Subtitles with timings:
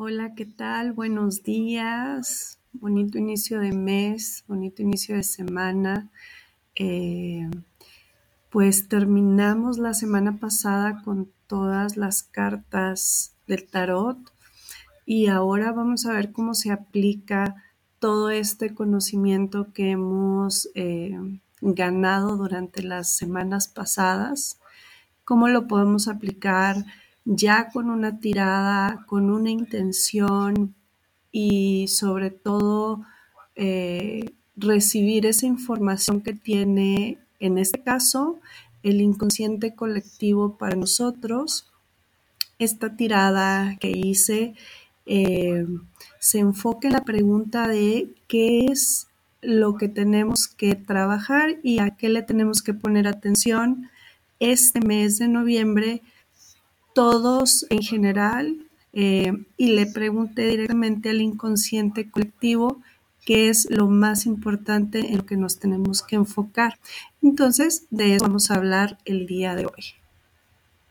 [0.00, 0.92] Hola, ¿qué tal?
[0.92, 2.60] Buenos días.
[2.72, 6.08] Bonito inicio de mes, bonito inicio de semana.
[6.76, 7.50] Eh,
[8.48, 14.18] pues terminamos la semana pasada con todas las cartas del tarot
[15.04, 17.56] y ahora vamos a ver cómo se aplica
[17.98, 21.18] todo este conocimiento que hemos eh,
[21.60, 24.60] ganado durante las semanas pasadas,
[25.24, 26.86] cómo lo podemos aplicar
[27.24, 30.74] ya con una tirada, con una intención
[31.30, 33.04] y sobre todo
[33.54, 38.40] eh, recibir esa información que tiene, en este caso,
[38.82, 41.70] el inconsciente colectivo para nosotros.
[42.58, 44.54] Esta tirada que hice
[45.06, 45.66] eh,
[46.18, 49.08] se enfoca en la pregunta de qué es
[49.40, 53.90] lo que tenemos que trabajar y a qué le tenemos que poner atención
[54.40, 56.02] este mes de noviembre
[56.98, 62.82] todos en general eh, y le pregunté directamente al inconsciente colectivo
[63.24, 66.80] qué es lo más importante en lo que nos tenemos que enfocar.
[67.22, 70.07] Entonces, de eso vamos a hablar el día de hoy.